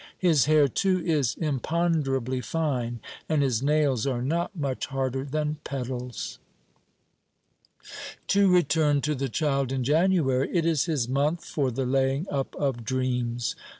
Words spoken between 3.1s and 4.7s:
and his nails are not